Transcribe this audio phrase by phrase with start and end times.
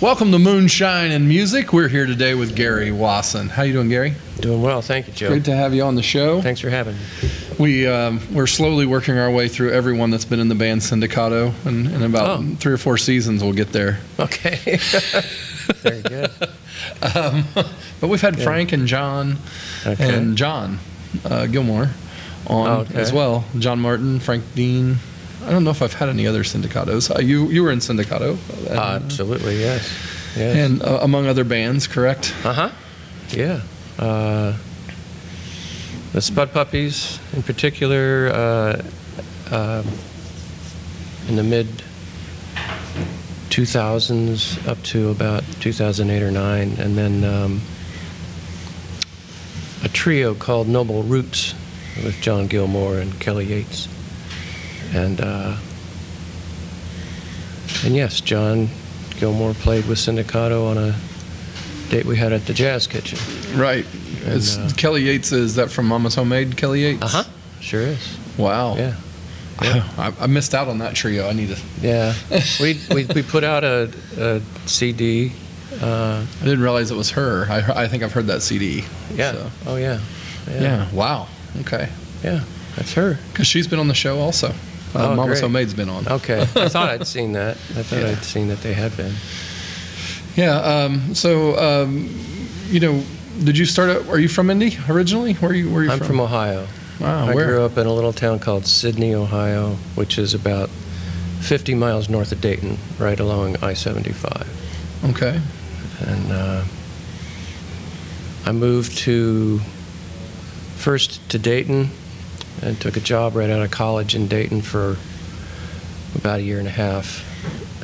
[0.00, 1.72] Welcome to Moonshine and Music.
[1.72, 3.48] We're here today with Gary Wasson.
[3.48, 4.14] How you doing, Gary?
[4.40, 5.28] Doing well, thank you, Joe.
[5.28, 6.42] Great to have you on the show.
[6.42, 7.00] Thanks for having me.
[7.58, 11.54] We um, we're slowly working our way through everyone that's been in the band Syndicato,
[11.64, 12.54] and in about Oh.
[12.60, 14.00] three or four seasons we'll get there.
[14.20, 14.76] Okay.
[15.76, 16.30] Very good.
[17.14, 17.44] Um,
[18.00, 19.38] but we've had Frank and John
[19.86, 20.14] Okay.
[20.14, 20.78] and John
[21.24, 21.88] uh, Gilmore
[22.46, 23.00] on okay.
[23.00, 23.46] as well.
[23.58, 24.96] John Martin, Frank Dean.
[25.46, 27.14] I don't know if I've had any other syndicatos.
[27.14, 28.36] Uh, you you were in Syndicato,
[28.68, 29.88] and, Uh, absolutely, yes.
[30.36, 30.56] Yes.
[30.56, 32.34] and uh, among other bands, correct?
[32.44, 32.70] uh huh.
[33.30, 33.60] Yeah.
[33.98, 34.54] Uh,
[36.12, 38.82] the Spud Puppies, in particular, uh,
[39.50, 39.84] um
[41.28, 41.66] in the mid
[43.50, 47.60] 2000s up to about 2008 or 9, and then um,
[49.82, 51.54] a trio called Noble Roots
[52.04, 53.88] with John Gilmore and Kelly Yates.
[54.96, 55.56] And uh,
[57.84, 58.68] and yes, John
[59.20, 60.94] Gilmore played with Syndicato on a
[61.90, 63.18] date we had at the Jazz Kitchen.
[63.58, 63.84] Right.
[64.22, 65.32] It's uh, Kelly Yates.
[65.32, 66.56] Is that from Mama's Homemade?
[66.56, 67.02] Kelly Yates.
[67.02, 67.24] Uh huh.
[67.60, 68.18] Sure is.
[68.38, 68.76] Wow.
[68.76, 68.94] Yeah.
[69.60, 71.28] I, I missed out on that trio.
[71.28, 71.58] I need to.
[71.82, 72.14] Yeah.
[72.60, 75.32] we, we we put out a, a CD.
[75.80, 77.46] Uh, I didn't realize it was her.
[77.50, 78.84] I, I think I've heard that CD.
[79.14, 79.32] yeah.
[79.32, 80.00] So, Oh yeah.
[80.48, 80.90] yeah.
[80.92, 81.28] Wow.
[81.60, 81.90] Okay.
[82.24, 82.44] Yeah.
[82.76, 83.18] That's her.
[83.32, 84.54] Because she's been on the show also.
[84.94, 85.42] Uh, Oh, Mama's great.
[85.42, 86.06] Homemade's been on.
[86.08, 86.40] Okay.
[86.56, 87.56] I thought I'd seen that.
[87.56, 88.08] I thought Yeah.
[88.10, 89.14] I'd seen that they had been.
[90.36, 90.56] Yeah.
[90.60, 92.08] Um, so, um,
[92.68, 93.02] you know,
[93.44, 93.90] did you start?
[93.90, 95.34] Out, are you from Indy originally?
[95.34, 95.70] Where are you?
[95.70, 96.06] Where are you I'm from?
[96.08, 96.66] from Ohio.
[97.00, 97.26] Wow.
[97.28, 97.46] I where?
[97.46, 100.70] grew up in a little town called Sidney, Ohio, which is about
[101.40, 104.46] 50 miles north of Dayton, right along I-75.
[105.10, 105.38] Okay.
[106.00, 106.64] and uh,
[108.46, 109.58] I moved to
[110.76, 111.90] first to Dayton
[112.62, 114.96] and took a job right out of college in Dayton for
[116.14, 117.24] about a year and a half,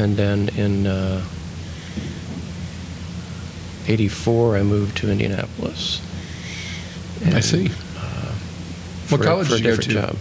[0.00, 1.25] and then in uh,
[3.87, 6.00] '84 I moved to Indianapolis.
[7.27, 7.66] I see.
[7.97, 8.33] uh,
[9.09, 9.88] What for- college for did you go to?
[9.93, 10.16] job.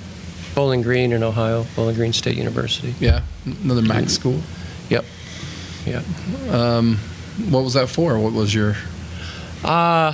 [0.54, 2.94] Bowling Green in Ohio, Bowling Green State University.
[3.00, 3.22] Yeah.
[3.64, 4.42] Another Mac school.
[4.90, 5.06] Yep.
[5.86, 6.04] Yep.
[6.50, 6.98] Um,
[7.50, 8.20] what was that for?
[8.20, 8.76] What was your?
[9.64, 10.14] Uh,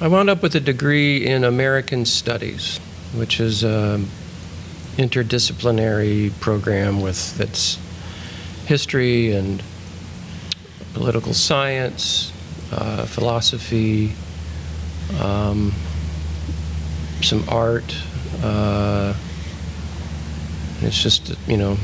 [0.00, 2.80] I wound up with a degree in American Studies,
[3.16, 4.06] which is an
[4.96, 7.78] interdisciplinary program with its
[8.66, 9.62] history and
[10.94, 12.32] political science,
[12.72, 14.12] uh, philosophy,
[15.20, 15.72] um,
[17.22, 17.96] some art.
[18.42, 19.14] Uh,
[20.82, 21.76] it's just you know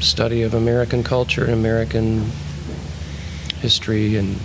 [0.00, 2.24] study of American culture and American
[3.60, 4.36] history and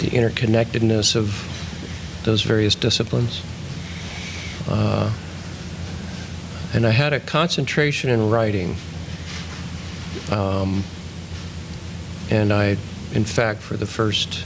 [0.00, 1.50] the interconnectedness of
[2.24, 3.42] those various disciplines.
[4.68, 5.12] Uh,
[6.74, 8.76] and I had a concentration in writing.
[10.30, 10.82] Um,
[12.30, 12.76] and I,
[13.12, 14.44] in fact, for the first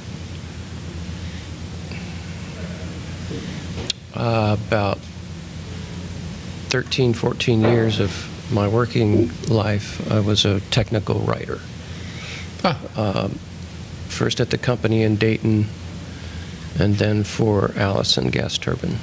[4.14, 4.98] uh, about
[6.68, 11.60] 13, 14 years of my working life, I was a technical writer
[12.64, 13.38] Ah, um,
[14.08, 15.66] first at the company in Dayton,
[16.78, 18.98] and then for Allison Gas Turbine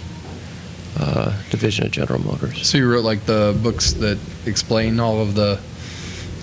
[0.99, 2.67] uh, division of General Motors.
[2.67, 5.59] so you wrote like the books that explain all of the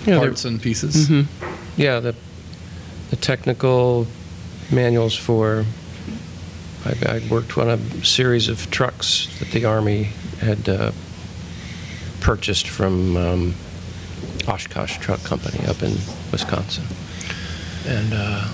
[0.05, 1.07] Yeah, parts and pieces.
[1.07, 1.25] Mhm.
[1.77, 2.13] Yeah, the
[3.09, 4.07] the technical
[4.71, 5.65] manuals for.
[6.85, 10.09] I, I worked on a series of trucks that the Army
[10.41, 10.91] had uh,
[12.19, 13.55] purchased from um,
[14.47, 15.93] Oshkosh Truck Company up in
[16.31, 16.83] Wisconsin,
[17.87, 18.47] and uh,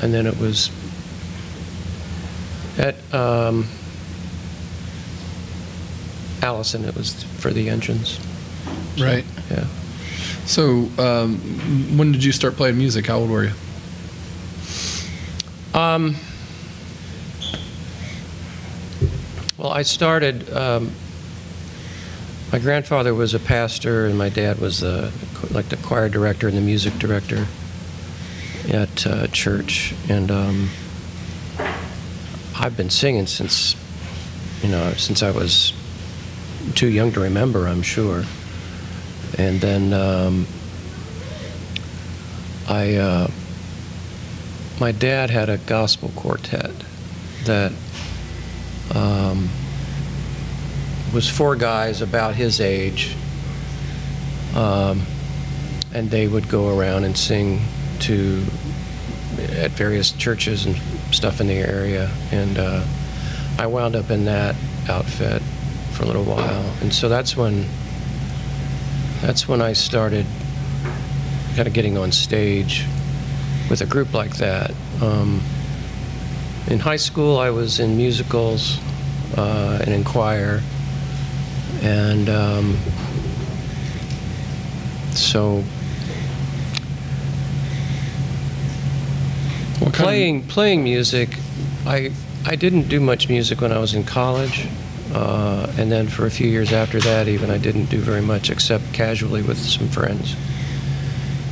[0.00, 0.70] and then it was
[2.78, 3.66] at um,
[6.42, 6.84] Allison.
[6.84, 8.18] It was for the engines.
[8.96, 9.24] So, Right.
[9.50, 9.66] Yeah.
[10.46, 11.38] So, um,
[11.98, 13.06] when did you start playing music?
[13.06, 13.52] How old were you?
[15.74, 16.16] Um,
[19.58, 20.50] well, I started.
[20.52, 20.92] Um,
[22.50, 25.12] my grandfather was a pastor, and my dad was the
[25.50, 27.46] like the choir director and the music director
[28.70, 29.94] at uh, church.
[30.08, 30.70] And um,
[32.56, 33.76] I've been singing since,
[34.62, 35.72] you know, since I was
[36.78, 37.66] too young to remember.
[37.66, 38.22] I'm sure.
[39.36, 40.46] and then um,
[42.68, 43.28] I, uh,
[44.78, 46.70] my dad had a gospel quartet
[47.46, 47.72] that
[48.94, 49.48] um,
[51.12, 53.16] was four guys about his age,
[54.54, 55.02] um,
[55.92, 57.60] and they would go around and sing
[58.00, 58.44] to
[59.50, 60.76] at various churches and
[61.12, 62.84] stuff in the area, and uh,
[63.58, 64.54] I wound up in that
[64.88, 65.42] outfit
[65.98, 67.66] for a little while, and so that's when
[69.20, 70.24] that's when I started
[71.56, 72.86] kind of getting on stage
[73.68, 74.70] with a group like that.
[75.02, 75.42] Um,
[76.68, 78.78] in high school, I was in musicals
[79.36, 80.62] uh, and in choir,
[81.82, 82.76] and um,
[85.10, 85.64] so
[89.92, 91.38] playing playing music,
[91.84, 92.12] I
[92.44, 94.68] I didn't do much music when I was in college,
[95.12, 98.50] uh, and then for a few years after that, even I didn't do very much
[98.50, 100.36] except casually with some friends.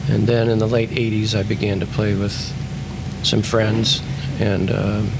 [0.08, 2.32] And then in the late '80s, I began to play with
[3.24, 4.02] some friends
[4.38, 5.10] and um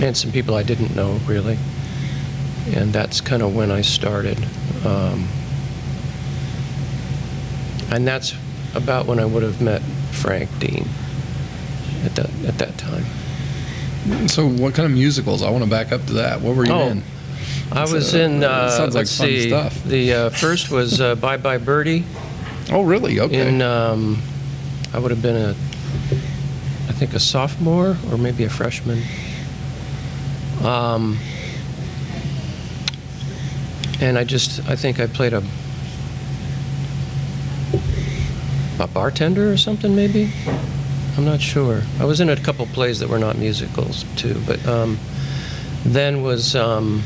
[0.00, 1.58] and some people I didn't know really,
[2.74, 4.38] and that's kind of when I started.
[4.84, 5.28] Um,
[7.90, 8.34] and that's
[8.74, 10.88] about when I would have met Frank Dean
[12.04, 13.04] at that at that time.
[14.28, 15.42] so what kind of musicals?
[15.42, 16.40] I want to back up to that.
[16.40, 17.02] What were you Oh, in?
[17.76, 18.44] I was uh, in.
[18.44, 19.82] Uh, sounds like let's fun see, stuff.
[19.84, 22.04] The uh, first was uh, Bye Bye Birdie.
[22.70, 23.20] Oh, really?
[23.20, 23.48] Okay.
[23.48, 24.22] In um,
[24.92, 29.02] I would have been a, I think a sophomore or maybe a freshman.
[30.62, 31.18] Um,
[34.00, 35.42] and I just I think I played a
[38.78, 40.30] a bartender or something maybe.
[41.16, 41.82] I'm not sure.
[42.00, 44.98] I was in a couple plays that were not musicals too, but um,
[45.84, 47.02] then was um,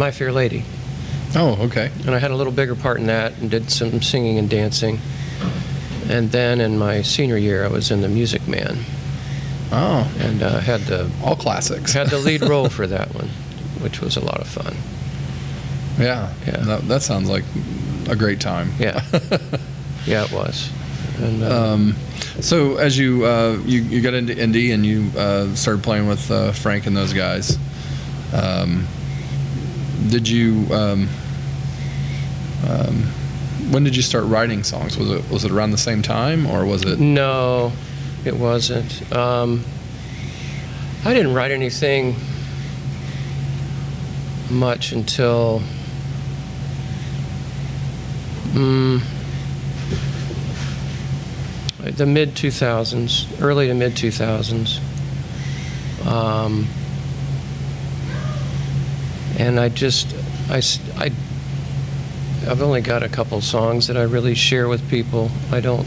[0.00, 0.64] My Fair Lady.
[1.36, 1.90] oh, okay.
[2.06, 4.98] And I had a little bigger part in that and did some singing and dancing.
[6.08, 8.78] And then in my senior year, I was in The Music Man
[9.70, 11.92] Oh, and uh, had the all classics.
[11.92, 13.28] had the lead role for that one,
[13.82, 14.74] which was a lot of fun.
[15.98, 16.32] yeah.
[16.46, 16.56] Yeah.
[16.64, 17.44] That, that sounds like
[18.08, 18.72] a great time.
[18.80, 19.04] Yeah,
[20.06, 20.70] yeah, it was.
[21.18, 21.94] And uh, Um,
[22.40, 26.28] so as you, uh, you you got into Indy and you uh, started playing with
[26.30, 27.56] uh, Frank and those guys,
[28.32, 28.88] um,
[30.08, 30.66] did you?
[30.72, 31.08] Um,
[32.68, 33.02] um,
[33.70, 34.96] when did you start writing songs?
[34.96, 36.98] Was it was it around the same time or was it?
[36.98, 37.72] no,
[38.24, 39.12] it wasn't.
[39.12, 39.64] Um,
[41.04, 42.16] I didn't write anything
[44.50, 45.62] much until.
[48.52, 49.00] Mm,
[51.96, 54.80] the mid 2000s, early to mid 2000s.
[56.06, 56.66] Um,
[59.40, 60.14] and I just,
[60.50, 60.60] I,
[62.46, 65.30] I've only got a couple songs that I really share with people.
[65.50, 65.86] I don't,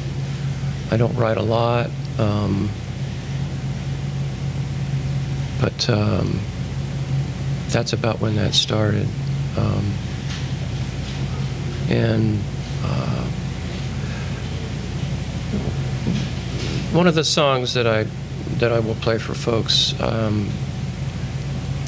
[0.90, 1.92] I don't write a lot.
[2.18, 2.70] Um,
[5.62, 6.40] but um,
[7.70, 9.08] that's about when that started.
[9.56, 9.94] Um,
[11.90, 12.40] and
[12.84, 13.24] uh,
[16.92, 18.08] one of the songs that I
[18.58, 20.50] that I will play for folks, um,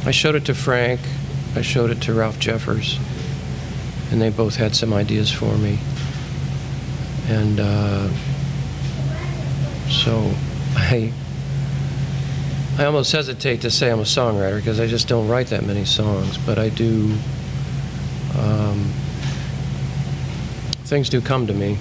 [0.05, 0.99] I showed it to Frank,
[1.55, 2.99] I showed it to Ralph Jeffers,
[4.11, 5.79] and they both had some ideas for me.
[7.29, 8.09] And uh,
[9.89, 10.31] so
[10.75, 11.13] I
[12.77, 15.85] I almost hesitate to say I'm a songwriter because I just don't write that many
[15.85, 17.15] songs, but I do.
[18.37, 18.91] Um,
[20.83, 21.77] things do come to me,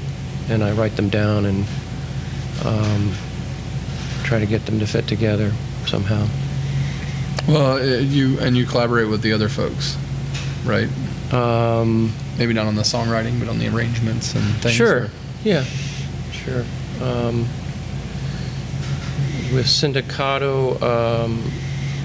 [0.49, 1.67] and I write them down and
[2.65, 3.13] um,
[4.23, 5.51] try to get them to fit together
[5.87, 6.29] somehow.
[7.47, 9.97] Well, uh, you and you collaborate with the other folks,
[10.65, 10.89] right?
[11.33, 14.75] Um, Maybe not on the songwriting, but on the arrangements and things.
[14.75, 15.03] Sure.
[15.05, 15.11] or-
[15.45, 15.65] Yeah.
[16.33, 16.65] Sure.
[17.01, 17.47] Um,
[19.53, 21.53] with Syndicato, um,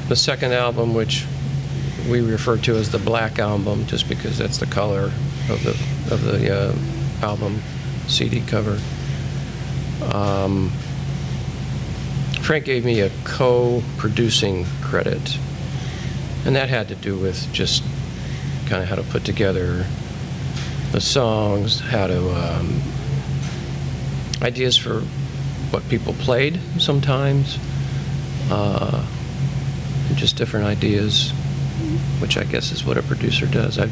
[0.08, 1.26] the second album, which
[2.10, 5.12] we refer to as the Black Album, just because that's the color
[5.50, 5.72] of the
[6.14, 6.76] of the uh,
[7.26, 7.62] album
[8.08, 8.80] CD cover.
[10.14, 10.70] Um,
[12.42, 15.38] Frank gave me a co-producing credit,
[16.46, 17.84] and that had to do with just
[18.68, 19.86] kind of how to put together
[20.92, 22.82] the songs, how to um,
[24.42, 25.02] ideas for
[25.72, 27.60] what people played sometimes,
[28.50, 29.06] uh,
[30.16, 31.32] just different ideas,
[32.20, 33.78] which I guess is what a producer does.
[33.78, 33.92] I've,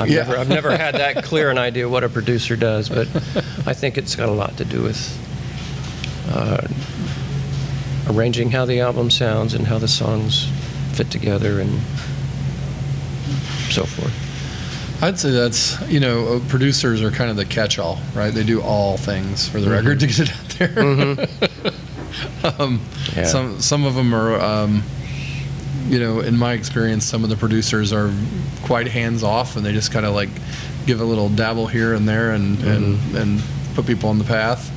[0.00, 0.22] I've, Yeah.
[0.22, 3.06] never, I've never had that clear an idea what a producer does, but
[3.66, 5.18] I think it's got a lot to do with
[6.30, 6.66] uh,
[8.08, 10.48] arranging how the album sounds and how the songs
[10.92, 11.80] fit together and
[13.70, 14.12] so forth.
[15.02, 18.32] I'd say that's you know uh, producers are kind of the catch-all, right?
[18.32, 21.28] They do all things for the record to get it out there.
[22.60, 22.80] um,
[23.16, 23.24] Yeah.
[23.24, 24.82] Some some of them are, um,
[25.88, 28.12] you know, in my experience, some of the producers are
[28.62, 30.30] quite hands-off, and they just kind of like
[30.86, 33.42] give a little dabble here and there, and and and
[33.74, 34.70] put people on the path,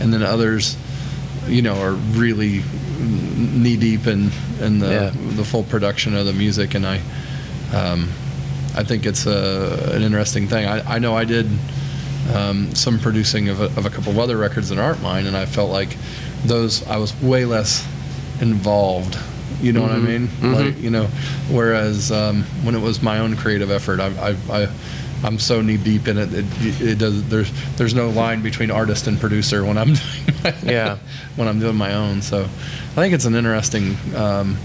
[0.00, 0.76] and then others,
[1.46, 2.62] you know, are really
[2.98, 5.10] knee deep in in the Yeah.
[5.36, 7.00] the full production of the music, and I.
[7.72, 8.08] Um,
[8.76, 10.66] I think it's a, an interesting thing.
[10.66, 11.46] I, I know I did
[12.34, 15.36] um, some producing of a, of a couple of other records that aren't mine, and
[15.36, 15.96] I felt like
[16.44, 17.86] those I was way less
[18.40, 19.16] involved.
[19.60, 20.28] You know what I mean?
[20.42, 21.06] Like you know,
[21.50, 24.68] whereas um, when it was my own creative effort, I, I, I
[25.24, 26.28] I'm so knee deep in it.
[26.32, 27.26] It, it does.
[27.28, 30.98] There's there's no line between artist and producer when I'm doing my, Yeah.
[31.36, 32.20] when I'm doing my own.
[32.22, 34.56] So I think it's an interesting um,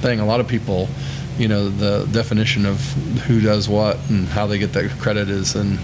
[0.00, 0.20] thing.
[0.20, 0.88] A lot of people,
[1.36, 2.80] you know, the definition of
[3.26, 5.78] who does what and how they get that credit is in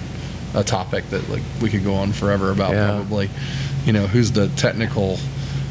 [0.55, 2.87] a topic that like we could go on forever about Yeah.
[2.91, 3.29] probably.
[3.85, 5.19] You know, who's the technical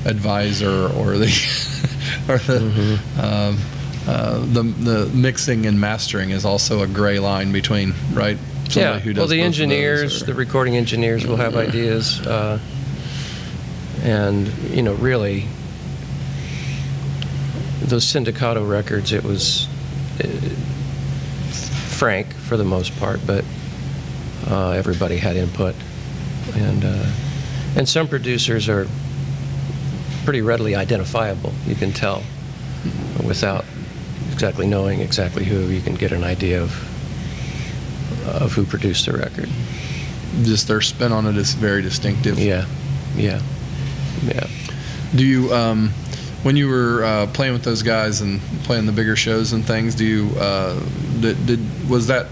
[0.05, 1.27] advisor or the
[2.27, 3.19] or the Mm-hmm.
[3.21, 3.57] um,
[4.07, 8.37] uh, the the mixing and mastering is also a gray line between right.
[8.75, 8.91] Yeah.
[8.91, 12.59] well, the both of those engineers, the recording engineers will have ideas, uh,
[14.03, 15.47] and you know, really,
[17.81, 19.11] those syndicato records.
[19.11, 19.67] It was
[20.23, 20.27] uh,
[21.97, 23.43] frank for the most part, but
[24.47, 25.75] uh, everybody had input,
[26.55, 27.11] and uh,
[27.75, 28.87] and some producers are
[30.23, 31.53] pretty readily identifiable.
[31.65, 32.23] You can tell
[33.25, 33.65] without
[34.31, 35.67] exactly knowing exactly who.
[35.67, 36.71] You can get an idea of
[38.29, 39.49] of who produced the record.
[40.43, 42.39] just their spin on it is very distinctive.
[42.39, 42.65] Yeah,
[43.15, 43.41] yeah,
[44.23, 44.47] yeah.
[45.15, 45.89] Do you, um,
[46.43, 49.95] when you were uh, playing with those guys and playing the bigger shows and things,
[49.95, 50.79] do you, uh,
[51.19, 52.27] did, did was that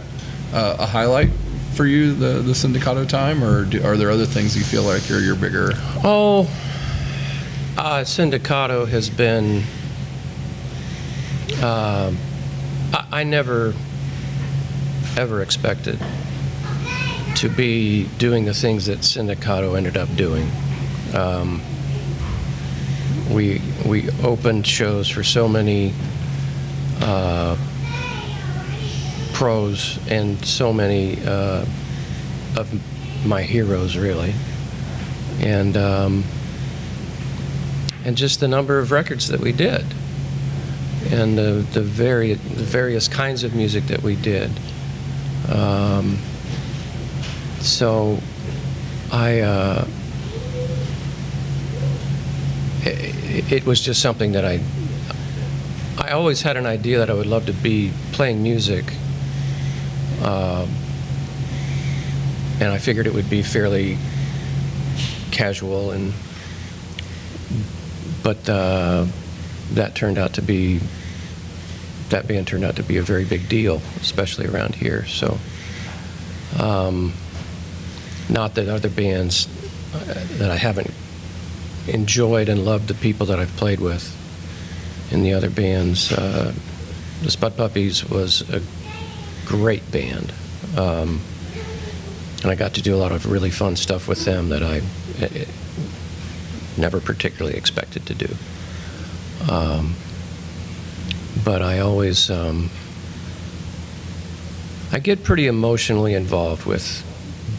[0.54, 1.32] uh, a highlight
[1.76, 5.10] for you the the syndicato time, or do, are there other things you feel like
[5.12, 5.72] are your bigger?
[6.04, 6.50] Oh,
[7.78, 9.64] uh, Syndicato has been.
[11.62, 12.18] Um,
[12.94, 13.74] I, I never,
[15.18, 16.00] ever expected
[17.36, 20.48] to be doing the things that Syndicato ended up doing.
[21.16, 21.62] Um,
[23.32, 25.94] we we opened shows for so many
[27.02, 27.58] uh,
[29.34, 31.66] pros and so many uh,
[32.56, 34.34] of my heroes, really,
[35.40, 36.24] and um,
[38.06, 39.84] and just the number of records that we did,
[41.10, 44.52] and the the, vari- the various kinds of music that we did.
[45.50, 46.18] Um,
[47.60, 48.20] so,
[49.12, 49.40] I.
[49.42, 49.88] Uh,
[52.90, 54.60] it, it was just something that I
[55.98, 58.94] I always had an idea that I would love to be playing music,
[60.22, 60.70] um,
[62.60, 63.98] and I figured it would be fairly
[65.32, 66.14] casual and
[68.24, 69.06] but uh,
[69.74, 70.80] that turned out to be
[72.10, 75.06] that band turned out to be a very big deal, especially around here.
[75.06, 75.38] So,
[76.60, 77.14] um,
[78.30, 79.48] not that other bands
[79.94, 80.92] uh, that I haven't
[81.88, 84.14] enjoyed and loved the people that I've played with
[85.12, 86.12] in the other bands.
[86.12, 86.54] Uh,
[87.22, 88.62] the Spud Puppies was a
[89.46, 90.34] great band.
[90.76, 91.22] Um,
[92.44, 94.82] and I got to do a lot of really fun stuff with them that I
[95.20, 95.46] eh,
[96.78, 98.36] never particularly expected to do.
[99.50, 99.96] Um,
[101.48, 102.70] but I always, um,
[104.92, 107.06] I get pretty emotionally involved with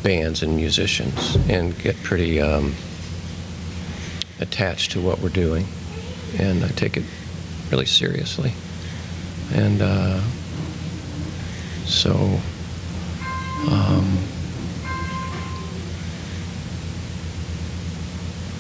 [0.03, 2.75] bands and musicians and get pretty um,
[4.41, 5.65] attached to what we're doing.
[6.39, 7.05] And I take it
[7.71, 8.53] really seriously.
[9.55, 10.21] And uh,
[11.87, 12.13] so,
[13.71, 14.19] um,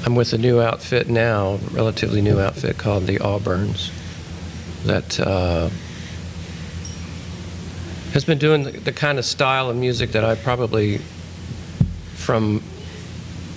[0.06, 3.90] I'm with a new outfit now, relatively new outfit called the Auburns,
[4.85, 5.68] that uh,
[8.12, 10.99] has been doing the, the kind of style of music that I probably,
[12.14, 12.62] from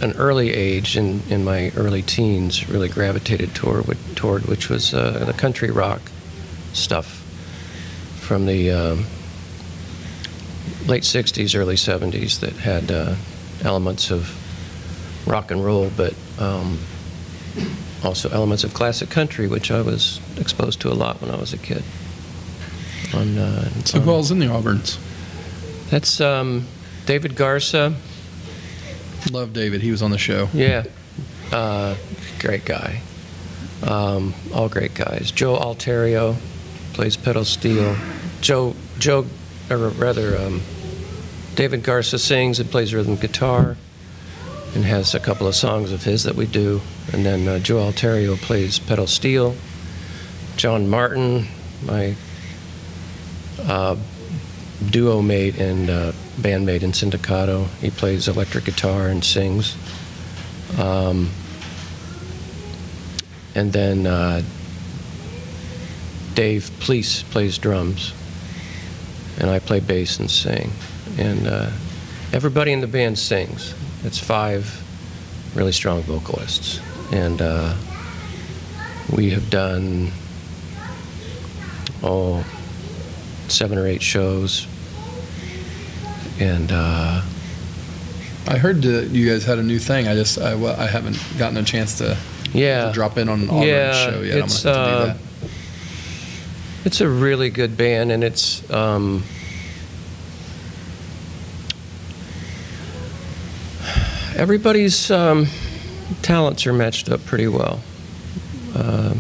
[0.02, 5.24] an early age in, in my early teens, really gravitated toward, toward which was uh,
[5.26, 6.02] the country rock
[6.74, 7.20] stuff
[8.20, 9.06] from the um,
[10.88, 13.16] late 60s, early 70s that had uh,
[13.64, 14.38] elements of
[15.28, 16.80] rock and roll, but um,
[18.04, 21.54] also elements of classic country, which I was exposed to a lot when I was
[21.54, 21.84] a kid.
[23.14, 24.98] On, uh, So who all's in the Auburns?
[25.90, 26.66] That's um,
[27.06, 27.94] David Garza.
[29.32, 29.82] Love David.
[29.82, 30.50] He was on the show.
[30.54, 30.84] Yeah,
[31.52, 31.96] uh,
[32.40, 33.02] great guy.
[33.84, 35.32] Um, all great guys.
[35.32, 36.38] Joe Alterio,
[36.94, 37.96] plays pedal steel.
[38.42, 39.26] Joe, Joe,
[39.70, 40.62] or rather, um,
[41.56, 43.78] David Garza sings and plays rhythm guitar,
[44.74, 46.82] and has a couple of songs of his that we do.
[47.12, 49.56] And then uh, Joe Alterio plays pedal steel.
[50.56, 51.48] John Martin,
[51.84, 52.16] my
[53.64, 53.96] uh,
[54.90, 59.76] duo mate and uh, bandmate in Syndicato, he plays electric guitar and sings.
[60.80, 61.30] Um,
[63.56, 64.42] and then uh,
[66.34, 68.14] Dave Pleece plays drums,
[69.38, 70.72] and I play bass and sing.
[71.18, 71.72] And uh,
[72.32, 73.76] everybody in the band sings.
[74.04, 74.84] It's five
[75.56, 76.80] really strong vocalists,
[77.12, 77.76] and uh,
[79.16, 80.12] we have done
[82.02, 82.46] all oh
[83.48, 84.68] seven or eight shows,
[86.40, 86.72] and.
[86.72, 87.22] Uh,
[88.48, 90.08] I heard that you guys had a new thing.
[90.08, 92.18] I just I, well, I haven't gotten a chance to,
[92.54, 94.38] yeah, to drop in on Auburn's Yeah, show yet.
[94.38, 95.18] I'm it's, gonna have to uh, do that.
[96.86, 99.24] It's a really good band, and it's um,
[104.36, 105.48] everybody's um,
[106.22, 107.82] talents are matched up pretty well,
[108.76, 109.16] uh,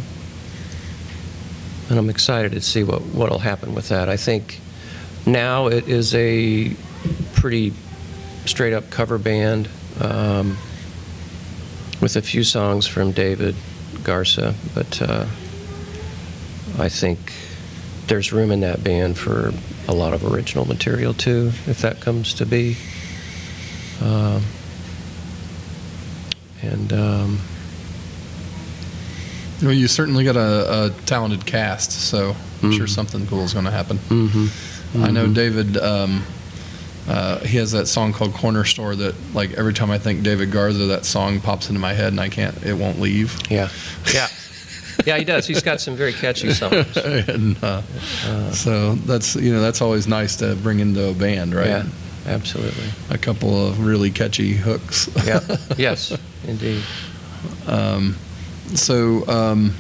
[1.89, 4.10] and I'm excited to see what what'll happen with that.
[4.10, 4.60] I think
[5.25, 6.75] now it is a
[7.34, 7.74] pretty
[8.46, 10.58] straight up cover band um,
[12.01, 13.56] with a few songs from David
[14.03, 15.01] Garza, but.
[15.01, 15.25] Uh,
[16.80, 17.34] I think
[18.08, 19.53] there's room in that band for
[19.88, 22.77] a lot of original material too, if that comes to be.
[24.01, 24.44] Um,
[26.71, 27.39] and um,
[29.61, 32.89] Well, you certainly got a, a talented cast, so I'm sure Mhm.
[32.89, 33.99] something cool is going to happen.
[34.09, 34.49] mhm,
[35.03, 35.33] I know mhm.
[35.35, 35.77] David.
[35.77, 36.23] Um,
[37.07, 40.51] uh, he has that song called Corner Store that, like, every time I think David
[40.51, 42.55] Garza, that song pops into my head and I can't.
[42.63, 43.37] It won't leave.
[43.49, 43.69] Yeah,
[44.13, 44.27] yeah,
[45.05, 45.17] yeah.
[45.17, 45.45] He does.
[45.47, 46.95] He's got some very catchy songs.
[46.97, 47.81] and uh,
[48.25, 51.67] Uh, so that's you know that's always nice to bring into a band, right?
[51.67, 51.84] Yeah,
[52.25, 52.89] absolutely.
[53.10, 55.10] A couple of really catchy hooks.
[55.25, 55.39] Yeah.
[55.77, 56.84] yes, indeed.
[57.67, 58.15] Um,
[58.75, 59.75] so, um,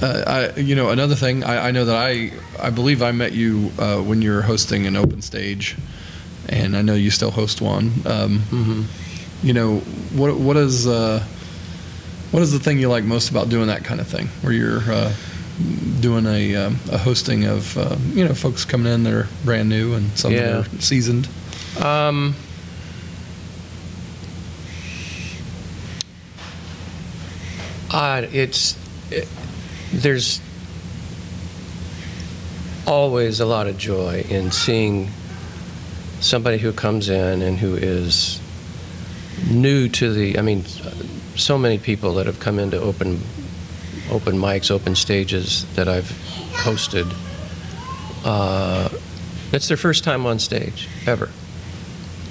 [0.00, 3.32] uh, I, you know, another thing, I, I know that I, I believe I met
[3.32, 5.76] you uh, when you were hosting an open stage,
[6.48, 7.92] and I know you still host one.
[8.04, 8.82] Um, hmm
[9.42, 9.78] you know,
[10.14, 11.18] what, what is, uh,
[12.30, 14.80] what is the thing you like most about doing that kind of thing, where you're
[14.88, 15.12] uh,
[16.00, 19.68] doing a, um, a hosting of, uh, you know, folks coming in that are brand
[19.68, 20.60] new and some Yeah.
[20.62, 21.28] that are seasoned.
[21.80, 22.34] Um,
[27.90, 28.76] uh, it's
[29.10, 29.28] it,
[29.92, 30.40] there's
[32.86, 35.10] always a lot of joy in seeing
[36.20, 38.40] somebody who comes in and who is
[39.50, 40.38] new to the.
[40.38, 40.64] I mean,
[41.36, 43.20] so many people that have come into open
[44.12, 46.10] open mics, open stages that I've
[46.64, 47.12] hosted.
[48.24, 48.88] Uh,
[49.52, 51.28] it's their first time on stage ever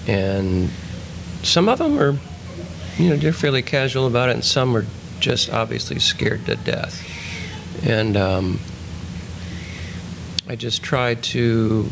[0.08, 0.70] and
[1.44, 2.18] some of them are,
[2.98, 4.86] you know, they're fairly casual about it, and some are
[5.20, 7.08] just obviously scared to death.
[7.86, 8.60] And um,
[10.48, 11.88] I just try to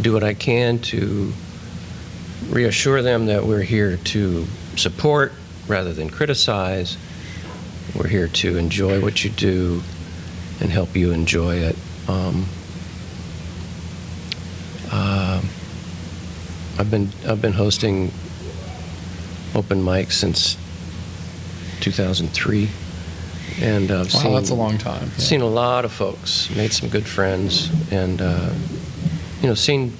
[0.00, 1.32] do what I can to
[2.48, 5.32] reassure them that we're here to support
[5.66, 6.96] rather than criticize.
[7.94, 9.82] We're here to enjoy what you do
[10.60, 11.76] and help you enjoy it.
[12.08, 12.46] Um,
[14.92, 15.48] um,
[16.78, 18.12] I've been I've been hosting
[19.54, 20.56] open mics since
[21.80, 22.68] 2003,
[23.60, 25.10] and I've Wow, seen that's a long time.
[25.12, 25.18] Yeah.
[25.18, 28.50] seen a lot of folks, made some good friends, and uh,
[29.42, 29.92] you know, seen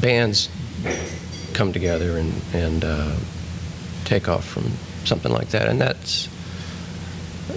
[0.00, 0.48] bands
[1.54, 3.14] come together and and uh,
[4.04, 4.72] take off from
[5.04, 6.28] something like that, and that's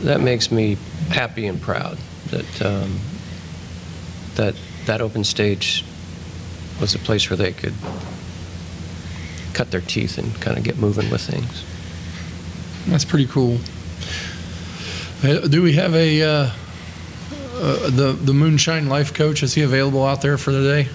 [0.03, 0.77] that makes me
[1.09, 1.97] happy and proud
[2.29, 2.99] that um,
[4.35, 4.55] that
[4.85, 5.83] that open stage
[6.79, 7.73] was a place where they could
[9.53, 11.63] cut their teeth and kind of get moving with things.
[12.87, 13.57] That's pretty cool.
[15.23, 16.27] Uh, Do we have a uh,
[17.55, 19.41] uh, the the Moonshine Life Coach?
[19.43, 20.89] Is he available out there for the day?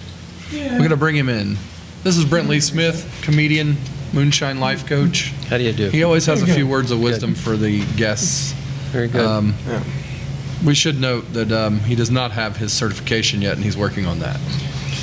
[0.51, 0.75] Yeah.
[0.77, 1.57] We're gonna bring him in.
[2.05, 3.77] This is Brent Lee Smith, comedian,
[4.13, 5.31] Moonshine Life Coach.
[5.49, 5.89] How do you do?
[5.89, 8.55] He always has a few words of wisdom for the guests.
[8.93, 9.25] Very good.
[9.27, 9.83] Um, Yeah.
[10.65, 14.07] we should note that um, he does not have his certification yet, and he's working
[14.07, 14.39] on that.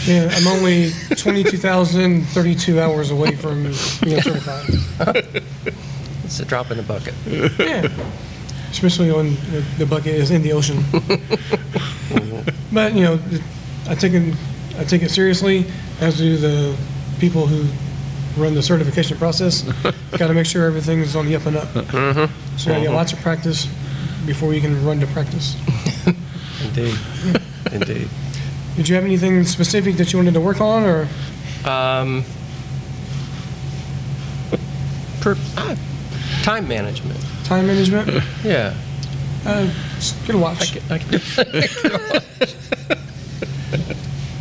[0.06, 3.64] Yeah, I'm only 22,032 hours away from
[4.02, 4.70] being certified.
[6.24, 7.14] it's a drop in the bucket.
[7.28, 7.88] Yeah.
[8.72, 10.84] Especially when the- the bucket is in the ocean.
[12.72, 13.20] But, you know,
[13.90, 14.36] I take it,
[14.78, 15.66] I take it seriously,
[16.00, 16.76] as do the
[17.20, 17.66] people who
[18.42, 19.64] run the certification process.
[20.12, 22.30] Got to make sure everything's on the up and up.
[22.60, 23.68] So you get lots of practice
[24.26, 25.56] before you can run to practice.
[26.64, 26.98] indeed,
[27.72, 28.10] indeed.
[28.76, 31.08] Did you have anything specific that you wanted to work on, or
[31.66, 32.24] Um,
[35.22, 35.76] per, ah,
[36.44, 37.20] time management.
[37.46, 38.24] time management?
[38.44, 38.74] Yeah,
[39.46, 39.70] Uh,
[40.26, 40.74] get a I watch.
[40.74, 41.18] can, I can do.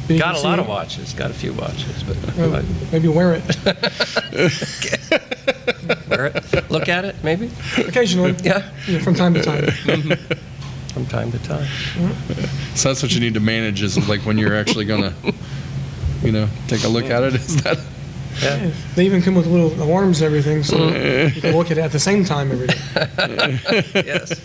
[0.08, 1.12] You got can a lot of watches.
[1.14, 2.16] Got a few watches, but
[2.92, 3.44] Maybe wear it
[6.18, 6.70] wear it.
[6.70, 7.50] Look at it, maybe.
[7.76, 9.66] occasionally, Yeah, you from time to time.
[10.92, 11.66] from time to time.
[12.74, 15.14] So that's what you need to manage is like when you're actually gonna,
[16.22, 17.34] you know, take a look at it.
[17.34, 17.78] Is that?
[18.42, 18.70] Yeah.
[18.94, 21.92] They even come with little alarms and everything, so you can look at it at
[21.92, 23.60] the same time every day.
[24.06, 24.40] yes.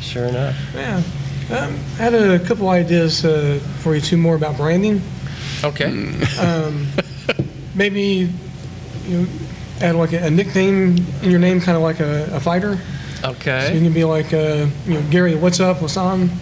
[0.00, 0.56] Sure enough.
[0.74, 1.02] Yeah.
[1.50, 5.02] Um, I had a couple ideas uh, for you, two more about branding.
[5.62, 5.90] Okay.
[7.74, 8.30] Maybe
[9.06, 9.26] you know,
[9.80, 12.78] add like a, a nickname in your name, kind of like a, a fighter.
[13.24, 13.66] Okay.
[13.68, 13.80] So you Okay.
[13.84, 16.30] can be like, uh, you know, Gary, what's up, what's on?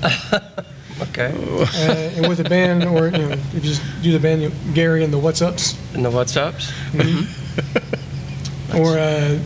[1.01, 1.33] Okay.
[1.35, 4.55] Uh, and with a band, or you know, you just do the band, you know,
[4.73, 6.71] Gary and the What's Ups, And the what's ups?
[8.77, 9.37] or uh,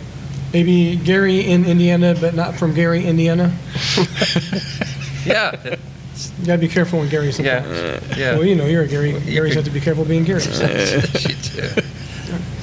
[0.52, 3.56] maybe Gary in Indiana, but not from Gary, Indiana.
[5.24, 5.52] Yeah.
[5.52, 5.78] that-
[6.40, 7.68] You gotta be careful in Gary sometimes.
[8.18, 8.34] Yeah.
[8.34, 8.50] Well, Yeah.
[8.50, 9.12] you know, you're a Gary.
[9.12, 10.42] Garys have to be careful being Gary.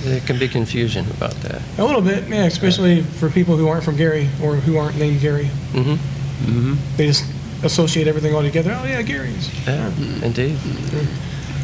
[0.03, 1.61] There can be confusion about that.
[1.77, 5.21] A little bit, yeah, especially for people who aren't from Gary or who aren't named
[5.21, 5.49] Gary.
[5.71, 6.75] Mm-hmm.
[6.97, 7.25] They just
[7.63, 8.77] associate everything all together.
[8.77, 9.49] Oh yeah, Gary's.
[9.65, 9.87] Yeah.
[10.21, 10.57] Indeed.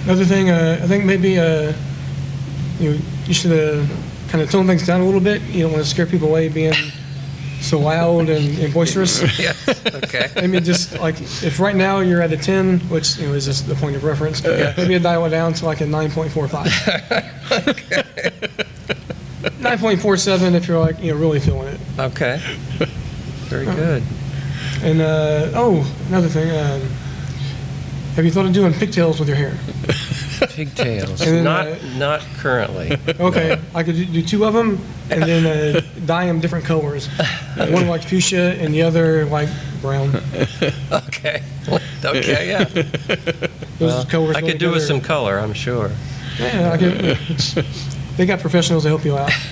[0.05, 1.73] Another thing, uh, I think maybe uh,
[2.79, 3.85] you you should uh,
[4.29, 5.41] kind of tone things down a little bit.
[5.43, 6.73] You don't want to scare people away being
[7.61, 9.21] so loud and, and boisterous.
[9.39, 9.85] Yes.
[10.03, 10.47] Okay.
[10.47, 13.67] mean, just like if right now you're at a 10, which you know is just
[13.67, 14.43] the point of reference.
[14.43, 14.73] yeah.
[14.75, 17.67] Maybe you dial it down to like a 9.45.
[17.67, 18.03] okay.
[19.59, 21.79] 9.47 if you're like you know really feeling it.
[21.97, 22.41] Okay.
[23.47, 24.03] Very good.
[24.81, 26.49] And uh, oh, another thing.
[26.51, 26.81] Um,
[28.15, 29.57] have you thought of doing pigtails with your hair?
[30.47, 31.21] Pigtails.
[31.21, 32.97] And then, Not uh, not currently.
[33.19, 37.07] Okay, I could do- do two of them and then uh, dye them different colors.
[37.57, 39.49] One like fuchsia and the other like
[39.81, 40.15] brown.
[40.91, 41.43] Okay.
[42.03, 42.47] Okay.
[42.49, 42.63] Yeah.
[43.79, 45.37] Those colors I go could do with some color.
[45.39, 45.91] I'm sure.
[46.39, 47.17] Yeah, I could,
[48.17, 49.31] they got professionals to help you out.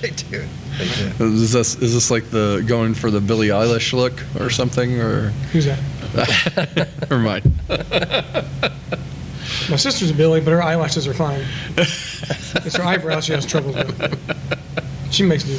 [0.00, 0.46] They do.
[0.78, 1.24] They do.
[1.34, 5.30] Is this is this like the going for the Billie Eilish look or something or?
[5.52, 5.78] Who's that?
[7.10, 7.52] Never mind.
[9.70, 11.44] My sister's a Billy, but her eyelashes are fine.
[12.64, 15.12] It's her eyebrows she has trouble with.
[15.12, 15.54] She makes do.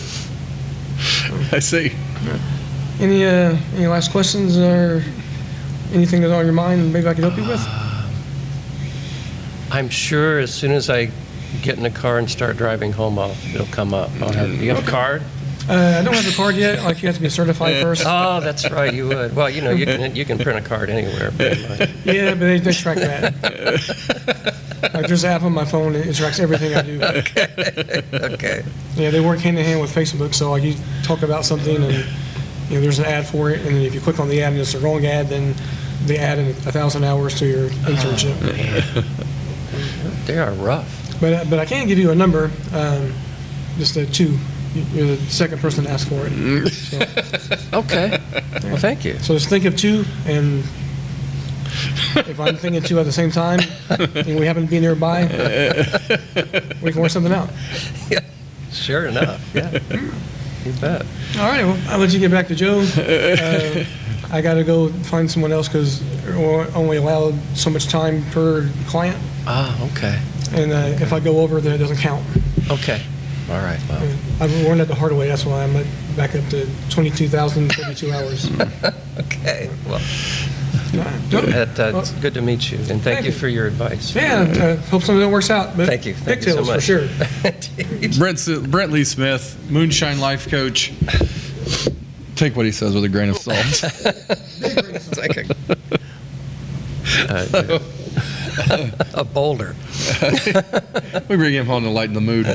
[1.56, 1.94] I see.
[3.00, 5.04] Any uh, any last questions or
[5.94, 6.92] anything that's on your mind?
[6.92, 7.66] Maybe I can help you with.
[9.72, 11.12] I'm sure as soon as I
[11.62, 14.10] get in the car and start driving home, I'll, it'll come up.
[14.22, 15.24] I'll have, you have a card?
[15.70, 16.84] Uh, I don't have a card yet.
[16.84, 18.04] Like you have to be certified first.
[18.06, 18.92] Oh, that's right.
[18.92, 19.36] You would.
[19.36, 21.32] Well, you know, you can you can print a card anywhere.
[21.32, 21.90] much.
[22.06, 23.36] Yeah, but they, they track that.
[24.94, 27.00] like there's an app on my phone that tracks everything I do.
[27.04, 28.04] Okay.
[28.14, 28.64] okay.
[28.96, 30.34] Yeah, they work hand in hand with Facebook.
[30.34, 31.94] So like you talk about something and
[32.70, 34.54] you know there's an ad for it, and then if you click on the ad
[34.54, 35.54] and it's the wrong ad, then
[36.06, 39.06] they add in a thousand hours to your internship.
[40.26, 41.20] They are rough.
[41.20, 43.14] But uh, but I can give you a number, um,
[43.78, 44.38] just a two.
[44.76, 46.70] You- You're the second person to ask for it.
[46.72, 47.00] So,
[47.80, 48.20] Okay.
[48.64, 49.18] Well, thank you.
[49.20, 50.64] so just think of two, and
[52.16, 55.24] if I'm thinking two at the same time, and we happen to be nearby,
[56.82, 57.50] we can work something out.
[58.10, 58.20] Yeah.
[58.72, 59.42] Sure enough.
[59.56, 59.72] Yeah.
[60.66, 61.02] You bet.
[61.40, 62.80] All right, well, I'll let you get back to Joe.
[62.82, 63.86] Uh,
[64.32, 68.70] I got to go find someone else because we're only allowed so much time per
[68.88, 70.20] client, Ah, okay.
[70.54, 72.24] and uh, if I go over, then it doesn't count.
[72.70, 73.02] Okay.
[73.50, 73.80] All right.
[73.90, 75.28] Well, I've learned that the hard way.
[75.28, 75.86] That's why I'm at,
[76.16, 78.46] back up to 22,032 hours.
[79.20, 79.70] okay.
[79.88, 81.30] Well, All right.
[81.30, 81.42] Joe?
[81.42, 83.38] that, that's good to meet you, and thank, Thank you you.
[83.38, 84.16] for your advice.
[84.16, 85.76] Yeah, uh, hope something that works out.
[85.76, 86.14] But Thank you.
[86.14, 86.84] Thank you so pigtails for much.
[86.84, 87.08] sure.
[88.20, 90.94] Brent Brent Lee Smith, Moonshine Life Coach.
[92.36, 93.58] Take what he says with a grain of salt.
[94.62, 95.46] It's like a,
[97.30, 97.80] uh,
[99.14, 99.76] a boulder.
[101.28, 102.48] we bring him on to lighten the mood.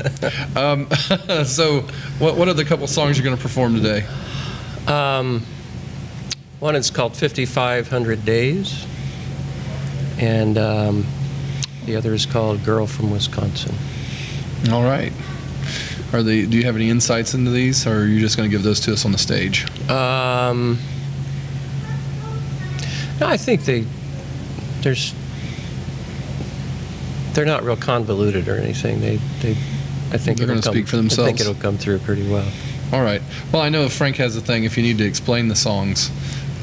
[0.55, 0.89] Um,
[1.45, 1.81] so,
[2.19, 4.05] what what are the couple songs you're going to perform today?
[4.87, 5.43] Um,
[6.59, 8.85] one is called 5,500 Days,
[10.17, 11.05] and um,
[11.85, 13.75] the other is called Girl from Wisconsin.
[14.71, 15.11] All right.
[16.13, 16.45] Are they?
[16.45, 18.79] Do you have any insights into these, or are you just going to give those
[18.81, 19.69] to us on the stage?
[19.89, 20.79] Um,
[23.19, 23.85] no, I think they
[24.81, 25.13] there's
[27.35, 29.01] they're not real convoluted or anything.
[29.01, 29.51] They they
[30.11, 31.27] I think They're it'll gonna come- speak for themselves.
[31.29, 32.47] I think it'll come through pretty well.
[32.93, 33.21] All right.
[33.51, 34.63] Well, I know if Frank has a thing.
[34.63, 36.09] If you need to explain the songs,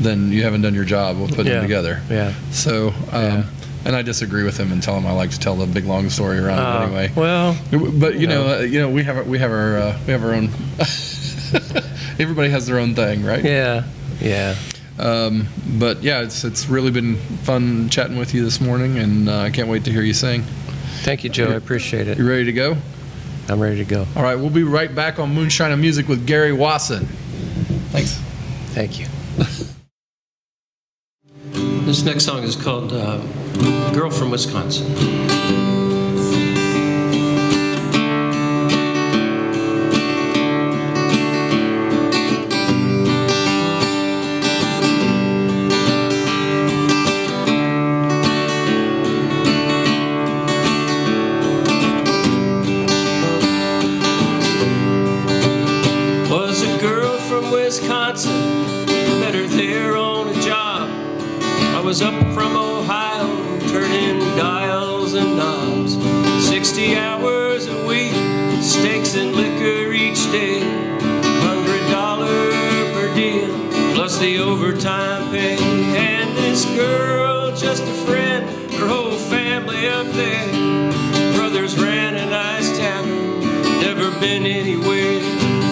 [0.01, 1.55] then you haven't done your job of putting Yeah.
[1.55, 2.01] them together.
[2.09, 2.33] Yeah.
[2.53, 3.43] So, um, Yeah.
[3.85, 6.09] and I disagree with him and tell him I like to tell the big long
[6.11, 7.11] story around Uh, it anyway.
[7.15, 8.55] Well, But you know, Yeah.
[8.55, 10.51] uh, you know, we have our- we have our uh, we have our own.
[12.19, 13.45] Everybody has their own thing, right?
[13.45, 13.83] yeah,
[14.21, 14.55] yeah.
[14.99, 19.41] Um, but yeah, it's it's really been fun chatting with you this morning, and uh,
[19.41, 20.45] I can't wait to hear you sing.
[21.03, 21.51] Thank you, Joe.
[21.51, 22.17] I appreciate it.
[22.17, 22.77] You ready to go?
[23.49, 24.07] I'm ready to go.
[24.17, 27.07] All right, we'll be right back on Moonshine and Music with Gary Wasson.
[27.91, 28.13] Thanks.
[28.73, 29.07] Thank you.
[31.85, 33.19] this next song is called uh,
[33.93, 35.42] Girl from Wisconsin.
[73.15, 75.57] Diem, plus the overtime pay.
[75.97, 80.51] And this girl, just a friend, her whole family up there.
[81.37, 83.41] Brothers ran a nice tavern,
[83.81, 85.21] never been anywhere.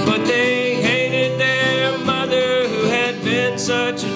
[0.07, 4.10] But they hated their mother who had been such a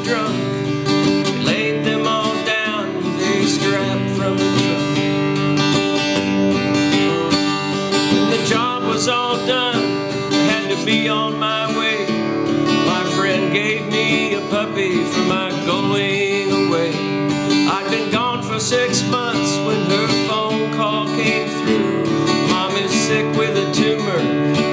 [18.64, 22.02] six months when her phone call came through.
[22.48, 24.18] Mom is sick with a tumor.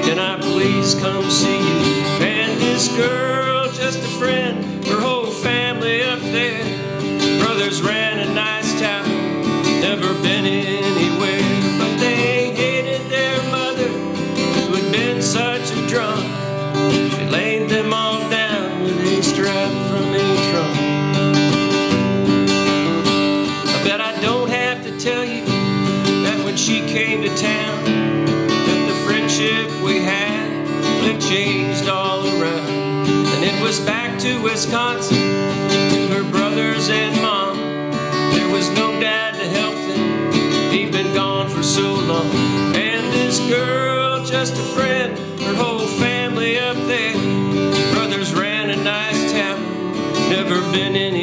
[0.02, 1.98] Can I please come see you?
[2.24, 6.64] And this girl, just a friend, her whole family up there.
[7.44, 8.11] Brothers ran
[34.72, 35.18] Wisconsin,
[35.90, 37.58] to her brothers and mom.
[38.32, 40.32] There was no dad to help them,
[40.72, 42.30] he'd been gone for so long.
[42.74, 47.12] And this girl, just a friend, her whole family up there.
[47.92, 49.92] Brothers ran a nice tavern,
[50.30, 51.21] never been anywhere.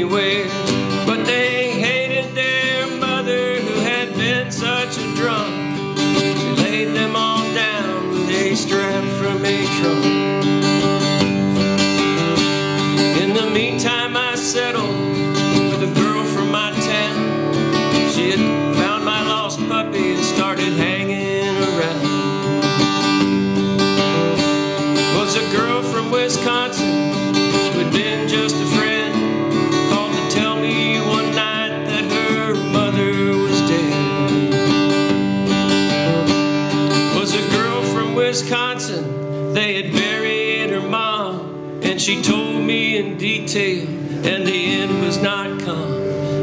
[38.41, 41.81] Wisconsin, they had buried her mom.
[41.83, 45.91] And she told me in detail, and the end was not come.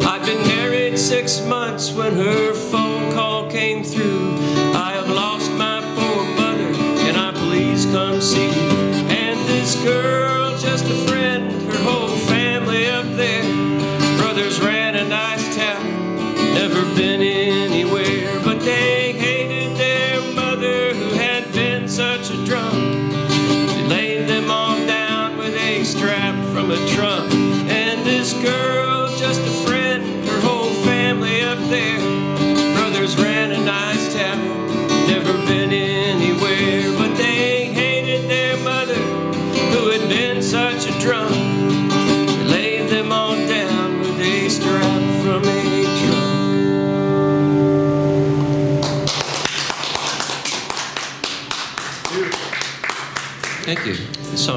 [0.03, 4.35] I'd been married six months when her phone call came through.
[4.75, 8.51] I have lost my poor mother, can I please come see?
[9.09, 11.36] And this girl, just a friend,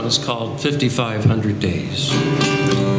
[0.09, 2.98] Is called 5,500 Days.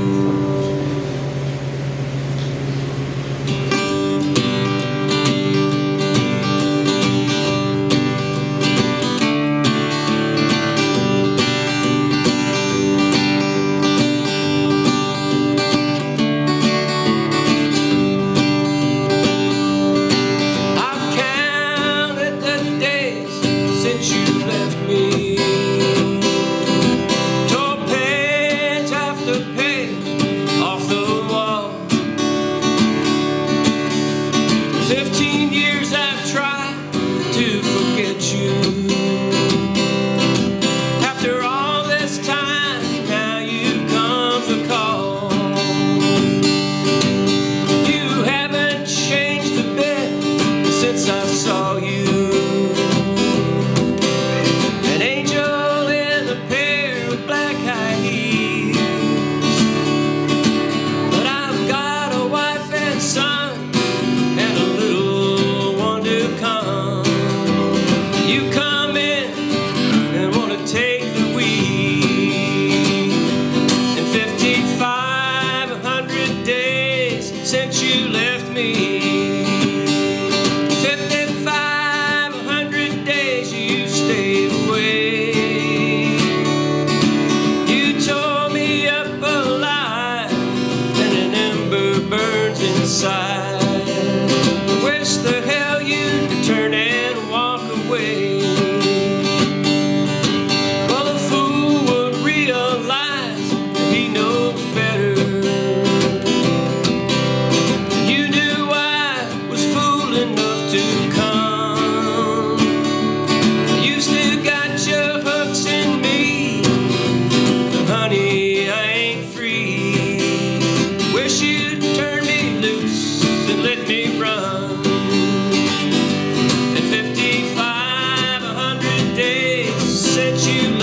[130.21, 130.80] that you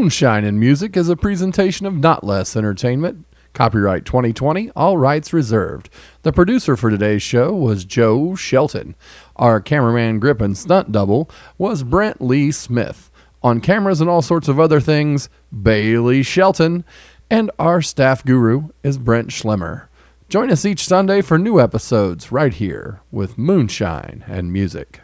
[0.00, 3.26] Moonshine and Music is a presentation of Not Less Entertainment.
[3.52, 5.90] Copyright 2020, all rights reserved.
[6.22, 8.96] The producer for today's show was Joe Shelton.
[9.36, 13.10] Our cameraman grip and stunt double was Brent Lee Smith.
[13.42, 16.82] On cameras and all sorts of other things, Bailey Shelton.
[17.28, 19.88] And our staff guru is Brent Schlemmer.
[20.30, 25.02] Join us each Sunday for new episodes right here with Moonshine and Music.